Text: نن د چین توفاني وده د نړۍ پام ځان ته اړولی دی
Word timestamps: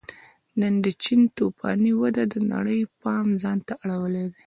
نن 0.59 0.73
د 0.83 0.85
چین 1.03 1.21
توفاني 1.37 1.91
وده 2.01 2.23
د 2.33 2.35
نړۍ 2.53 2.81
پام 3.01 3.27
ځان 3.41 3.57
ته 3.67 3.73
اړولی 3.83 4.25
دی 4.33 4.39